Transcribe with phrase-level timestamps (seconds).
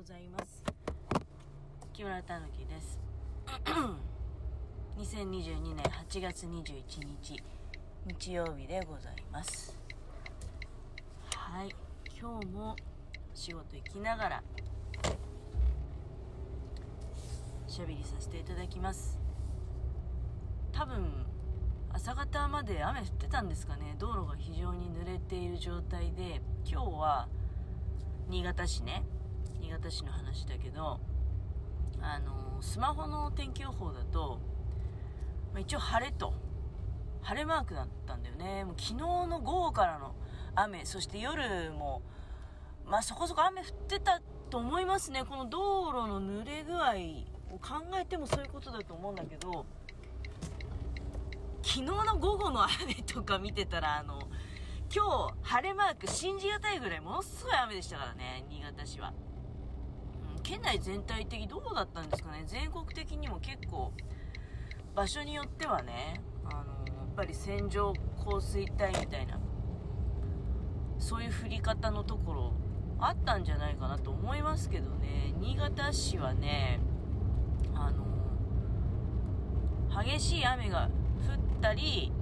[0.00, 0.64] ございます。
[1.92, 2.98] 木村たぬきです。
[4.96, 7.42] 2022年8月21日
[8.06, 9.78] 日曜日でございます。
[11.36, 11.76] はい。
[12.18, 12.74] 今日も
[13.34, 14.42] 仕事行きながら
[17.68, 19.18] しゃべりさせていただきます。
[20.72, 21.26] 多分
[21.92, 23.96] 朝方まで雨降ってたんですかね。
[23.98, 27.28] 道路が非常に濡れている状態で今日は
[28.30, 29.04] 新潟市ね
[29.70, 30.98] 新潟市の話だけど
[32.02, 34.40] あのスマホの天気予報だと、
[35.52, 36.34] まあ、一応晴れと
[37.22, 38.64] 晴れマークだったんだよね。
[38.64, 40.16] もう昨日の午後からの
[40.56, 42.02] 雨そして夜も
[42.84, 45.22] まあそこそこ雨降ってたと思いますね。
[45.24, 49.66] この道路の濡れ具合を考えてもそういうことだと思うんだけど
[51.62, 54.18] 昨日の午後の雨とか見てたらあの
[54.92, 59.12] 今日晴れマーク信じがたいぐらいものすごい雨でしたからね新潟市は、
[60.50, 62.42] 県内全体的どうだったんですかね？
[62.44, 63.92] 全国的にも結構
[64.96, 69.38] 場所によってはねあのやっぱり線状降水帯みたいな
[70.98, 72.52] そういう降り方のところ
[72.98, 75.32] あったんじゃないかなと思いますけどね。
[75.38, 76.80] 新潟市はね
[77.76, 78.04] あの
[80.02, 80.90] 激しい雨が
[81.28, 82.12] 降ったり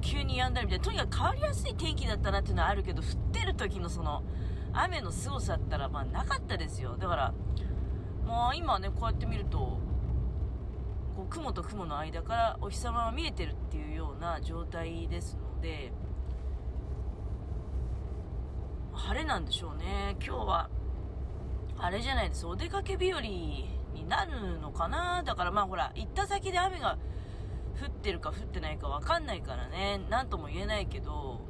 [0.00, 4.24] 急に止んだりみたいなとにかく変わりやすい天気だったなっていうのはあるけど降ってる時のその
[4.72, 6.96] 雨の凄さったらまあなかったですよ。
[6.98, 7.34] だから
[8.26, 9.80] もう今ねこうやって見るとこ
[11.26, 15.92] う雲と雲の間からお日様が見えてるっていうような状態ですので
[18.92, 20.16] 晴れなんでしょうね。
[20.24, 20.70] 今日は
[21.78, 22.46] あれじゃないです。
[22.46, 23.68] お出かけ日和に
[24.08, 25.22] なるのかな？
[25.24, 26.98] だからまあほら行った先で雨が
[27.82, 30.00] 降ってるか降ってないか分かんないからね。
[30.10, 31.40] 何とも言えないけど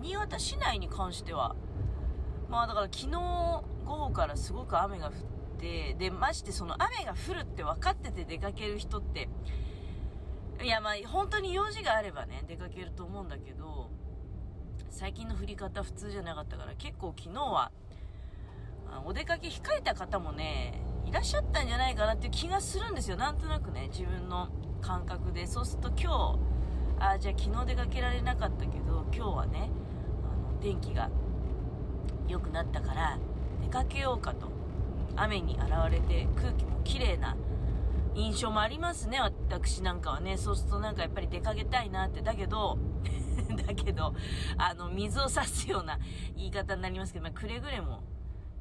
[0.00, 1.54] 新潟市内に関しては
[2.48, 5.12] まあだから昨日午後からすごく雨が降っ
[5.58, 9.28] てでましてその雨が降るって分かってて出かける人って
[10.62, 13.90] いやまあ本当に用事があればね出かけると思うんだけど
[14.90, 17.70] 最近の降り方普通じゃなかったから結構昨日は
[19.04, 23.16] お出かけ控えた方もねいらっしゃったんじゃないかなっていう気がするんですよ。
[23.16, 24.48] なんとなくね自分の
[24.82, 25.46] 感覚で。
[25.46, 26.38] そうすると今日
[27.00, 29.70] ああじゃあ昨日出かけられなかったけど今日はね
[30.60, 31.10] 天気が
[32.26, 33.18] 良くなったから
[33.62, 34.58] 出かけようかと。
[35.20, 37.36] 雨に現れて空気も綺麗な
[38.14, 39.20] 印象もありますね。
[39.20, 40.36] 私なんかはね。
[40.36, 42.22] そうするとなんかやっぱり出かけたいなって。
[42.22, 42.78] だけど
[43.66, 44.14] だけど
[44.56, 45.98] あの水を差すような
[46.36, 48.00] 言い方になりますけど、まあ、くれぐれも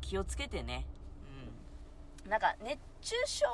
[0.02, 0.86] 気をつけてね、
[2.24, 3.46] うん、なんか熱中症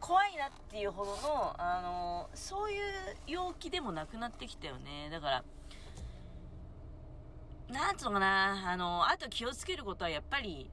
[0.00, 2.80] 怖いなっていうほどの、あのそういう
[3.26, 5.10] 陽気でもなくなってきたよね。
[5.10, 5.44] だから、
[7.72, 10.70] なんつうのかな、あのあと気をつけることはやっぱり、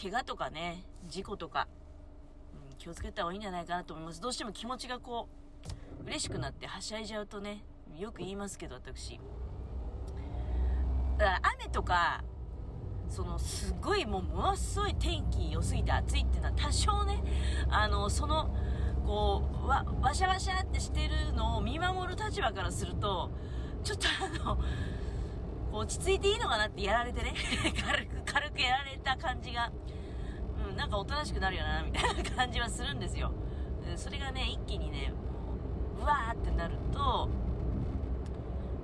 [0.00, 1.66] 怪我とかね、事故とか、
[2.70, 4.20] うん、気をつけた方がいいんじゃないかなと思います。
[4.20, 5.28] どうしても気持ちがこ
[6.02, 7.64] う、嬉しくなってはしゃいじゃうとね、
[7.98, 9.20] よく言いますけど、私。
[11.18, 12.22] だから雨とか、
[13.10, 17.20] そのすごいもうものすごい天気良すぎて暑いっていうのは多少ね
[17.68, 18.54] あのその
[19.04, 23.32] こうわわしゃわしゃってしてるのを見守る立場からすると
[23.82, 24.06] ちょっと
[24.44, 24.60] あの
[25.72, 27.34] 落ち着いていいのかなってやられてね
[27.86, 29.70] 軽く軽くやられた感じが、
[30.68, 33.32] うん、なんかおとなしくなるよなみたいな感じはするんですよ
[33.96, 35.12] それがね一気にね
[35.96, 37.28] もうわーってなると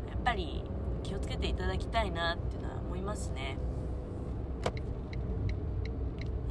[0.09, 0.65] やっぱり
[1.03, 3.59] 気をつけていただきたいなっていうのは思いますね。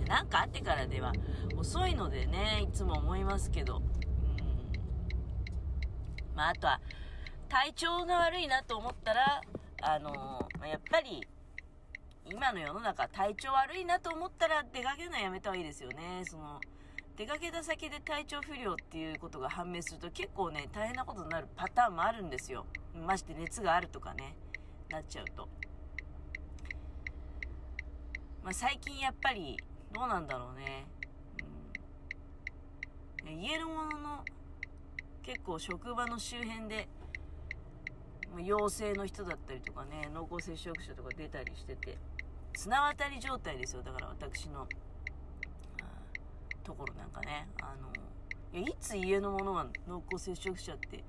[0.07, 1.11] 何かあってからでは
[1.57, 3.77] 遅いのでね、いつも思いますけど。
[3.77, 3.83] うん。
[6.35, 6.79] まあ、あとは、
[7.49, 9.41] 体調が悪いなと思ったら、
[9.87, 11.21] あのー、やっぱり、
[12.25, 16.23] 今の世の中、体調悪いなと思ったら出かけるのはやめた方がいいですよね。
[16.25, 16.59] その、
[17.15, 22.65] 出かけた先で体調不良っていうことが判明すると結構ね、大変なことになるパターンもあるんですよ。
[23.05, 24.35] まして熱があるとかね、
[24.89, 25.47] なっちゃうと。
[28.43, 29.55] まあ、最近やっぱり
[29.93, 30.87] どうなんだろうね。
[33.23, 34.25] うん、家のものの
[35.21, 36.87] 結構職場の周辺で
[38.35, 41.97] ま陽性の人だったりとかね、濃厚接触者とか出たりしてて、
[42.53, 43.81] 綱渡り状態ですよ。
[43.81, 44.67] だから私の、
[46.63, 47.47] ところなんかね。
[47.61, 51.03] あの、いやいつ家のものが濃厚接触者って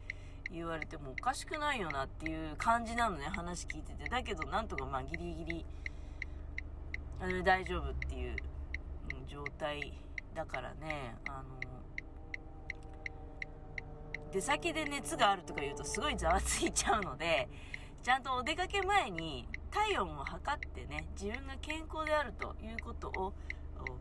[0.53, 4.09] 言われてもおかしくないよなっていう感じなのね、話聞いてて。
[4.09, 5.67] だけど、なんとかまあギリギリ、
[7.21, 8.37] あの大丈夫っていう
[9.27, 9.93] 状態
[10.35, 11.66] だからね、あの、
[14.33, 17.49] 出先で熱があるとか言うとすごいざわついちゃうので、
[18.03, 23.33] ちゃんとお出かけ前に体温を測ってね自分が健康であるということを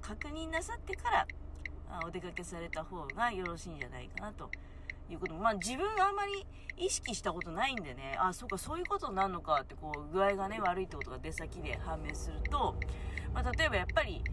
[0.01, 1.27] 確認なさってから
[2.05, 4.49] お出かけされた方がよろしいんじゃないかなと
[5.09, 5.33] いうこと。
[5.33, 6.45] もまあ自分があんまり
[6.77, 12.75] 意識したことないんでねあそうかそういうことになるのかってこう具合がね悪いってことが出先で判明すると、
[13.33, 14.23] まあ、例えばやっぱり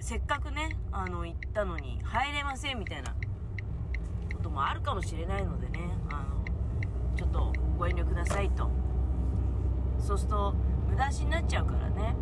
[0.00, 3.14] せっかくねあの行ったのに入れませんみたいな
[4.40, 5.80] こともあるかもしれないのでね。
[6.10, 6.40] あの
[7.16, 8.70] ちょっとご遠慮くださいと。
[9.98, 10.54] そうすると
[10.88, 12.16] 無駄足になっちゃうからね。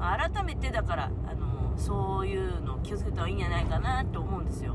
[0.00, 4.74] 改めてだからあのそういうのを気をつけた方がいいんじゃないかなと思うんですよ。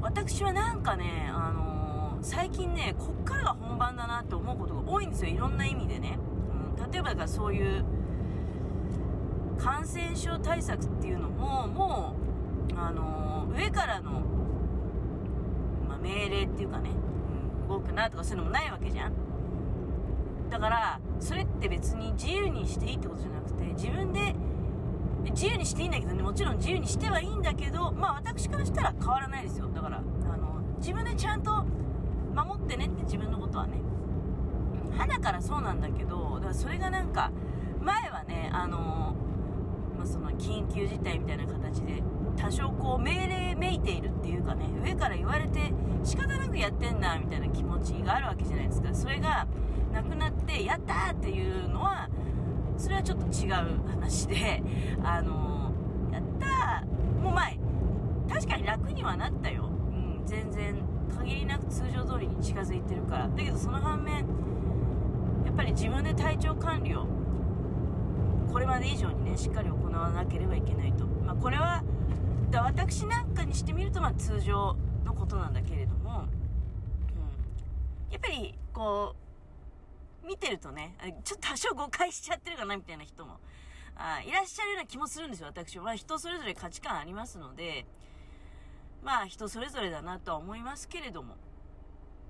[0.00, 5.30] 私はなんかね、あの、最近ねこっからが本番だなって思うことが多いんですよ。
[5.30, 6.18] いろんな意味でね、
[6.76, 7.84] うん、例えばだからそういう
[9.58, 12.21] 感染症対策っていうのももう、
[12.88, 14.22] あのー、上からの、
[15.88, 16.90] まあ、命令っていうかね、
[17.62, 19.12] うん、動くなとかそういうのもないわけじゃん。
[20.50, 24.34] だからそれって別に自由にしていいってことじゃなくて自分で
[25.30, 29.68] 自由にしていいんだけどねもちろん自由にしてはいいんだけどまあ私からしたら変わらないですよ。
[29.74, 31.64] だからあの自分でちゃんと
[32.34, 33.80] 守ってねって自分のことはね。
[34.96, 37.32] 花からそうなんだけどだからそれがなんか
[37.80, 39.14] 前はねあの、
[39.98, 42.02] ま、その緊急事態みたいな形で
[42.36, 49.46] 多少こう命令めいているっていうかね上から言われて仕方なくやってんだみたいな気持ちがあるわけじゃないですかそれが
[49.92, 52.08] なくなってやったーっていうのは
[52.76, 53.52] それはちょっと違う
[53.88, 54.62] 話で、
[55.04, 55.72] あの、
[56.10, 56.84] やった
[57.22, 57.58] もう前、
[58.28, 59.68] 確かに楽にはなったよ。
[59.90, 60.76] うん、全然、
[61.16, 63.28] 限りなく通常通りに近づいてるから。
[63.28, 64.24] だけどその反面、
[65.44, 67.06] やっぱり自分で体調管理を、
[68.52, 71.06] これまで以上にね、しっかり行わなければいけないと。
[71.24, 71.82] まあ、これは、
[72.52, 79.16] だ私なんかにしてみると、まあ、通常のことなんだけれども、うん、やっぱり、こ
[80.22, 80.94] う、見てるとね、
[81.24, 83.40] ちょっと多少誤解しちゃってるかなみたいな人も、
[83.96, 85.84] あいらっしゃるような気もするんですよ、私は。
[85.84, 87.86] まあ人それぞれ価値観ありますので、
[89.02, 91.36] まあ人それぞれだなとは思いますけれども、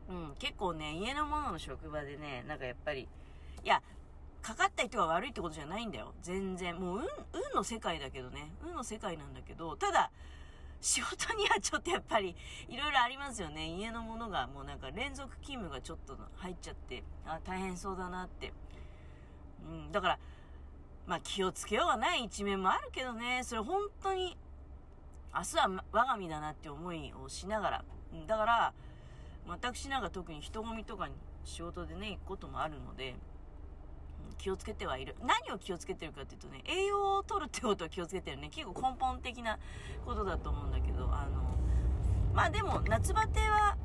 [0.09, 3.09] うん、結構ね、家の者の職場でね、なんかやっぱり、
[3.65, 3.83] いや、
[4.43, 6.15] かかった人が悪いってことじゃないんだよ。
[6.21, 6.77] 全然。
[6.77, 7.07] もう、運、運
[7.55, 8.53] の世界だけどね。
[8.65, 10.11] 運の世界なんだけど、ただ、
[10.81, 12.35] 仕事にはちょっとやっぱり
[12.69, 13.69] いろいろありますよね。
[13.69, 18.53] 家のものがもうなんか連続勤務がちょっと入っちゃって、あ、大変そうだなって。
[19.65, 20.19] うん、だから、
[21.07, 24.37] まあ気をつけようがない一面もあるけどね、それ本当に、
[25.33, 27.85] 明日は我が身だなって思いをしながら、
[28.27, 28.75] だから、
[29.47, 31.15] 私なんか特に人混みとかに
[31.45, 33.15] 仕事でね、行くこともあるので、
[34.43, 35.15] 気をつけてはいる。
[35.23, 38.49] 何を気をつけてるかっていうとね、栄養を取るってことを気をつけてるね。
[38.51, 39.57] 結構根本的な
[40.05, 41.57] ことだと思うんだけど、あの、
[42.35, 43.77] まあでも、夏バテは、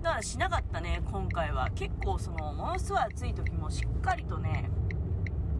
[0.00, 1.70] だからしなかったね、今回は。
[1.74, 4.70] 結構その、ものすごい暑い時もしっかりとね、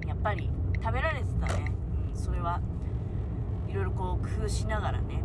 [0.07, 0.49] やっぱり
[0.81, 1.73] 食べられてたね。
[2.11, 2.61] うん、それは、
[3.67, 5.25] いろいろこう工夫しながらね。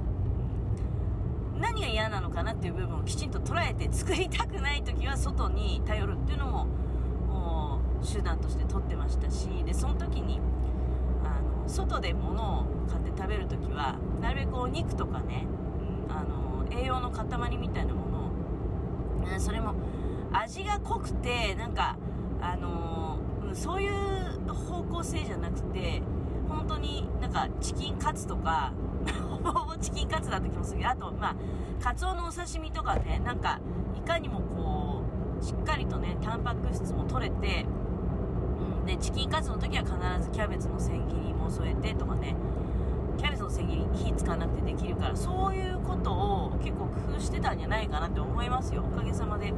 [1.59, 6.80] 何が嫌なのかなっていう部分をきちんと捉えて作りたくない時は外に頼るっていうのも
[8.01, 10.39] 手段として取ってましたしでその時に
[11.23, 15.45] あの外で物を買って食べる時はなるべくお肉とかね、
[16.07, 19.75] うん、あの栄養の塊みたいなものを、それも
[20.31, 21.97] 味が濃くてなんか
[22.41, 23.19] あの、
[23.53, 26.01] そういう方向性じゃなくて
[26.47, 28.73] 本当になんかチキンカツとか
[29.29, 31.35] ほぼほぼチキンカツだった気もするけどあとまあ
[31.81, 33.59] カツオのお刺身とかねなんか
[33.95, 35.01] いかにもこ
[35.39, 37.65] うしっかりとねタンパク質も取れて
[38.85, 42.35] でチキンカツの時は必ずキャベツの千切りも添えてとかね。
[43.17, 48.83] キャベツの千切り火使わなくてできるからそういうことを結構工夫してたんじゃないかなって思いますよ。
[48.83, 49.53] おかげさまで。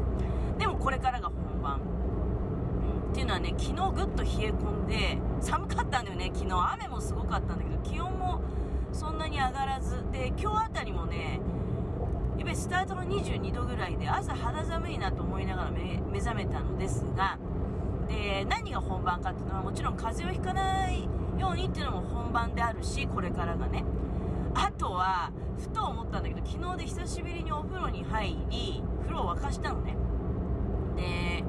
[0.57, 6.31] でもこれからが本番、うん、っていうのはね昨日ぐっと冷え込んで寒かったんだよね。
[6.33, 8.41] 昨日雨もすごかったんだけど気温も
[8.91, 10.03] そんなに上がらず。
[10.11, 11.39] で今日あたりもね
[12.37, 17.37] やっぱりスタートの22度ぐらいで朝肌寒いなと思いながら目覚めたのですが
[18.07, 21.07] で何が本番かっていうのはもちろん風邪をひかない
[21.37, 23.83] ようにっていうのも本番であるしこれからがね。
[24.55, 29.95] あとはふと思ったんだけど昨日で久しぶりにお風呂に入り風呂を沸かしたのね。
[30.95, 31.43] で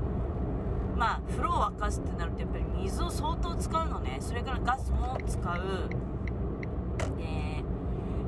[0.97, 4.19] まあ風呂を沸かすってなるとやっぱり水を相当使うのね。
[4.21, 5.89] それからガスも使う。
[7.19, 7.63] で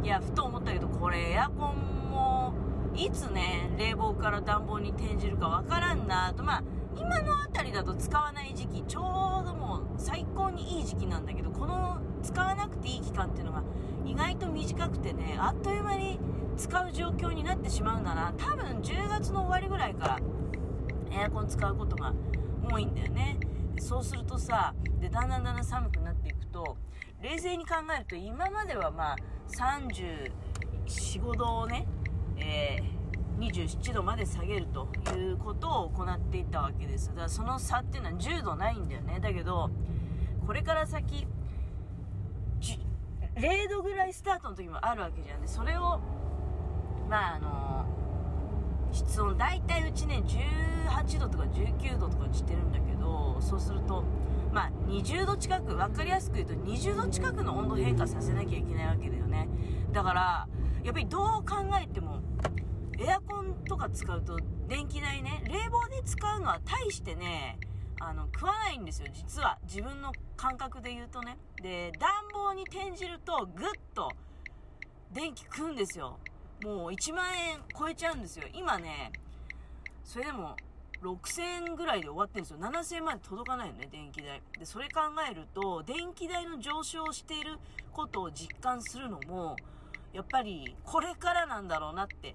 [0.05, 2.53] いやふと思ったけどこれエアコンも
[2.95, 6.43] いつね冷房から暖房に転じるかわからんなと。
[6.43, 6.63] まあ
[6.99, 9.01] 今の辺りだと使わない時期ちょ
[9.43, 13.63] うどもう最高にいい時期なんだけどこの使わなくていい期間っていうのが
[14.05, 16.19] 意外と短くてねあっという間に
[16.57, 20.21] 使う状況になってしまうんだな多分10月の終わりぐらいから
[21.11, 22.13] エアコン使うことが
[22.69, 23.39] 多いんだよね。
[23.79, 26.77] そうするとさでだんだんだんだん寒くなっていくと
[27.23, 29.17] 冷静に考えると今まではまあ
[29.49, 31.87] 345度をね、
[32.39, 32.96] えー、
[33.39, 37.09] 27度まで下げるということを行っていたわけです。
[37.09, 39.21] だからその差っていうのは10度ないんだよね。
[39.21, 39.71] だけど
[40.47, 41.27] これから先
[43.37, 45.43] 0度ぐらいスタートの時もあるわけじゃん。
[45.43, 46.01] でそれを
[47.09, 47.87] まああの
[48.93, 50.23] 室温大体うちね
[50.87, 54.05] 18度とか19度とかにしてるんだけどそうすると
[54.53, 59.49] まあ20度近く分かりやすく言うと20度近くの温度変化させなきゃいけないわけだよね。
[59.93, 60.49] だから
[60.83, 62.21] やっぱりどう考えても
[62.99, 64.39] エアコンとか使うと
[64.69, 67.59] 電気代ね冷房で使うのは大してね
[68.01, 69.09] あの食わないんですよ。
[69.13, 71.39] 実は自分の感覚で言うとね。
[71.63, 74.11] で暖房に転じるとぐっと
[75.13, 76.19] 電気食うんですよ。
[76.63, 78.47] もう1万円超えちゃうんですよ。
[78.53, 79.13] 今ね
[80.05, 80.57] それでも
[81.03, 82.59] 6000円ぐらいで終わってるんですよ。
[82.59, 84.43] 7000円まで届かないよね電気代。
[84.59, 85.01] でそれ考
[85.31, 87.59] えると電気代の上昇している
[87.93, 89.57] ことを実感するのも
[90.13, 92.35] やっぱりこれからなんだろうなって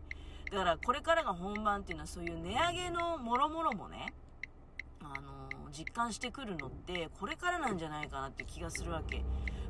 [0.52, 4.14] だからこれからが本番っていうのはそういう値上げのもろもろもね
[5.02, 9.24] あの実感してくるのってこれからなんじゃないかなって気がするわけ。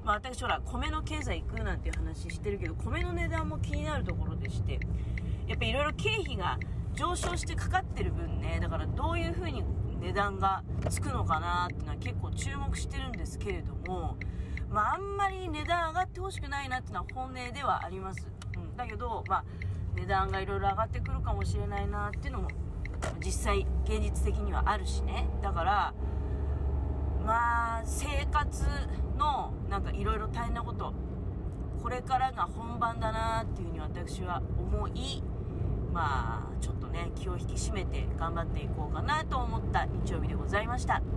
[0.03, 4.79] まあ私ほら米の経済行くなんていう話してるけど米の値段も気になるところでして
[5.47, 6.57] やっぱいろいろ経費が
[6.95, 9.63] 上昇してかかってる分ねだからどういう風に
[9.99, 14.17] 値段がつくのかなっていうのは結構注目してるんですけれども
[14.71, 19.43] まああんまり値段上がってほしくないなっていうのは本音ではあります、うん、だけどまあ
[19.95, 22.49] 値段がいろいろ上がってくるかもしれないなっていうのも
[23.23, 25.27] 実際現実的にはあるしね。
[25.41, 25.93] だから
[27.25, 28.65] まあ生活
[29.17, 30.93] のなんかいろいろ大変なこと
[31.81, 35.23] これからが本番だなっていうふうに私は思い
[35.91, 41.01] まあちょっとね気を引き締めて頑張っていこうかなと思った日曜日でございました。